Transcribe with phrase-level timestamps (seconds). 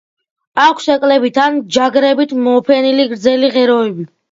[0.61, 4.11] აქვს ეკლებით ან ჯაგრებით მოფენილი გრძელი ღეროები.